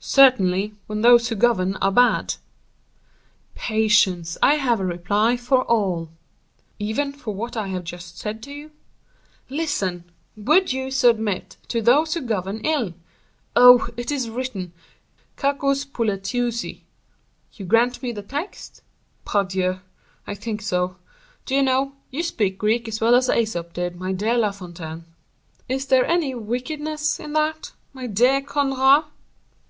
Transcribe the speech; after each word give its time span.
"Certainly, 0.00 0.72
when 0.86 1.02
those 1.02 1.28
who 1.28 1.34
govern 1.34 1.74
are 1.82 1.90
bad." 1.90 2.36
"Patience, 3.56 4.38
I 4.42 4.54
have 4.54 4.78
a 4.80 4.84
reply 4.86 5.36
for 5.36 5.64
all." 5.64 6.10
"Even 6.78 7.12
for 7.12 7.34
what 7.34 7.56
I 7.56 7.68
have 7.68 7.82
just 7.84 8.16
said 8.16 8.42
to 8.44 8.52
you?" 8.52 8.70
"Listen! 9.50 10.04
would 10.36 10.72
you 10.72 10.90
submit 10.92 11.56
to 11.68 11.82
those 11.82 12.14
who 12.14 12.22
govern 12.22 12.60
ill? 12.60 12.94
Oh! 13.56 13.88
it 13.96 14.10
is 14.12 14.30
written: 14.30 14.72
Cacos 15.36 15.84
politeuousi. 15.84 16.84
You 17.52 17.66
grant 17.66 18.00
me 18.00 18.12
the 18.12 18.22
text?" 18.22 18.82
"Pardieu! 19.26 19.80
I 20.26 20.34
think 20.36 20.62
so. 20.62 20.96
Do 21.44 21.54
you 21.56 21.62
know, 21.64 21.92
you 22.10 22.22
speak 22.22 22.58
Greek 22.58 22.86
as 22.88 23.00
well 23.00 23.14
as 23.16 23.28
Aesop 23.28 23.72
did, 23.74 23.96
my 23.96 24.12
dear 24.12 24.38
La 24.38 24.52
Fontaine." 24.52 25.04
"Is 25.68 25.84
there 25.86 26.06
any 26.06 26.34
wickedness 26.34 27.20
in 27.20 27.32
that, 27.34 27.72
my 27.92 28.06
dear 28.06 28.40
Conrart?" 28.40 29.06